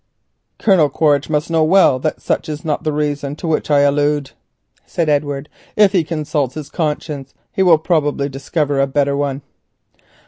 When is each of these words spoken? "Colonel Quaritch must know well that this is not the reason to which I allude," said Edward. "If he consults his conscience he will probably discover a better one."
"Colonel 0.57 0.89
Quaritch 0.89 1.29
must 1.29 1.51
know 1.51 1.63
well 1.63 1.99
that 1.99 2.17
this 2.19 2.49
is 2.49 2.65
not 2.65 2.83
the 2.83 2.91
reason 2.91 3.35
to 3.35 3.47
which 3.47 3.69
I 3.69 3.81
allude," 3.81 4.31
said 4.83 5.09
Edward. 5.09 5.47
"If 5.75 5.91
he 5.91 6.03
consults 6.03 6.55
his 6.55 6.71
conscience 6.71 7.35
he 7.51 7.61
will 7.61 7.77
probably 7.77 8.27
discover 8.27 8.79
a 8.79 8.87
better 8.87 9.15
one." 9.15 9.43